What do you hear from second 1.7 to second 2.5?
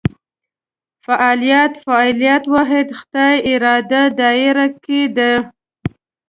فاعلیت